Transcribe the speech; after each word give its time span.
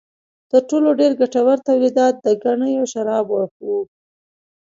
تر 0.51 0.61
ټولو 0.69 0.89
ډېر 0.99 1.11
ګټور 1.21 1.57
تولیدات 1.69 2.15
د 2.25 2.27
ګنیو 2.43 2.83
شراب 2.93 3.27
و. 3.33 3.69